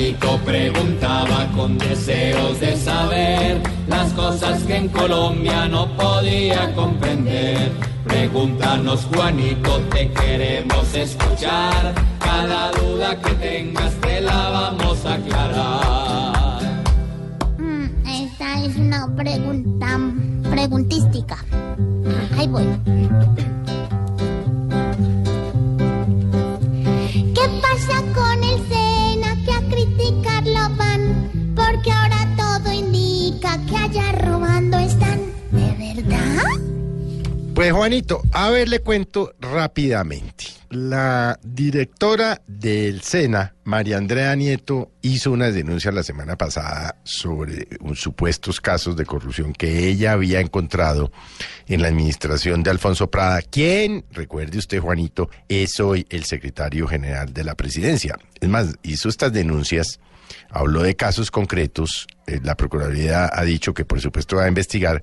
[0.00, 7.70] Juanito preguntaba con deseos de saber las cosas que en Colombia no podía comprender.
[8.04, 11.94] Pregúntanos Juanito, te queremos escuchar.
[12.18, 16.62] Cada duda que tengas te la vamos a aclarar.
[17.58, 19.98] Mm, esta es una pregunta
[20.50, 21.44] preguntística.
[22.38, 22.64] Ahí voy.
[37.60, 40.46] Pues Juanito, a ver, le cuento rápidamente.
[40.70, 48.62] La directora del SENA, María Andrea Nieto, hizo unas denuncias la semana pasada sobre supuestos
[48.62, 51.12] casos de corrupción que ella había encontrado
[51.68, 57.34] en la administración de Alfonso Prada, quien, recuerde usted Juanito, es hoy el secretario general
[57.34, 58.16] de la presidencia.
[58.40, 60.00] Es más, hizo estas denuncias
[60.48, 65.02] habló de casos concretos, eh, la Procuraduría ha dicho que por supuesto va a investigar,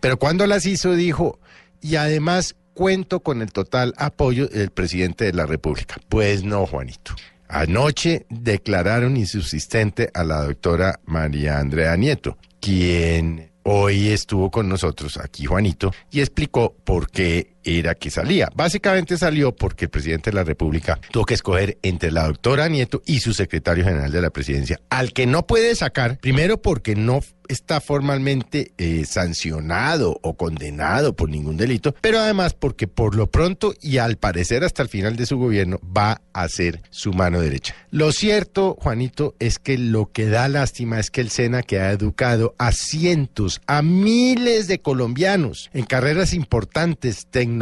[0.00, 1.38] pero cuando las hizo dijo,
[1.80, 5.96] y además cuento con el total apoyo del presidente de la República.
[6.08, 7.14] Pues no, Juanito.
[7.48, 15.46] Anoche declararon insubsistente a la doctora María Andrea Nieto, quien hoy estuvo con nosotros aquí,
[15.46, 18.48] Juanito, y explicó por qué era que salía.
[18.54, 23.02] Básicamente salió porque el presidente de la República tuvo que escoger entre la doctora Nieto
[23.04, 27.20] y su secretario general de la presidencia, al que no puede sacar, primero porque no
[27.48, 33.74] está formalmente eh, sancionado o condenado por ningún delito, pero además porque por lo pronto
[33.80, 37.74] y al parecer hasta el final de su gobierno va a ser su mano derecha.
[37.90, 41.90] Lo cierto, Juanito, es que lo que da lástima es que el SENA que ha
[41.90, 47.57] educado a cientos, a miles de colombianos en carreras importantes, tecnológicas,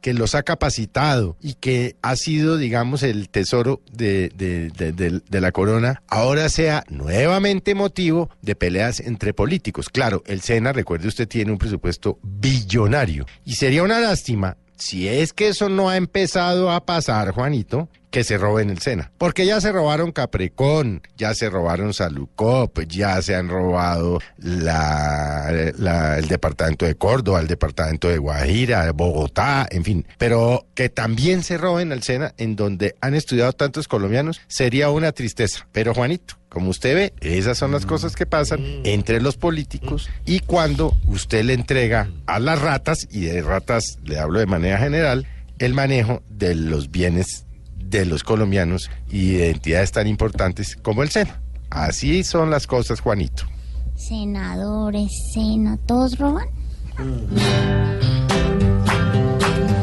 [0.00, 6.02] que los ha capacitado y que ha sido, digamos, el tesoro de, de la corona,
[6.08, 9.88] ahora sea nuevamente motivo de peleas entre políticos.
[9.88, 15.32] Claro, el SENA, recuerde usted, tiene un presupuesto billonario y sería una lástima si es
[15.32, 19.10] que eso no ha empezado a pasar, Juanito, que se roben el SENA.
[19.18, 26.18] Porque ya se robaron Caprecón, ya se robaron Salucop, ya se han robado la, la,
[26.18, 30.06] el departamento de Córdoba, el departamento de Guajira, Bogotá, en fin.
[30.18, 35.12] Pero que también se roben el SENA en donde han estudiado tantos colombianos sería una
[35.12, 35.66] tristeza.
[35.72, 40.40] Pero Juanito, como usted ve, esas son las cosas que pasan entre los políticos y
[40.40, 45.26] cuando usted le entrega a las ratas, y de ratas le hablo de manera general,
[45.58, 47.44] el manejo de los bienes
[47.88, 51.40] de los colombianos y de entidades tan importantes como el SENA.
[51.70, 53.44] Así son las cosas, Juanito.
[53.94, 56.46] Senadores, Sena, ¿todos roban?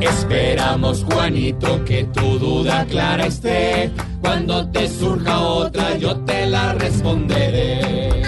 [0.00, 3.90] Esperamos, Juanito, que tu duda clara esté.
[4.20, 8.27] Cuando te surja otra, yo te la responderé.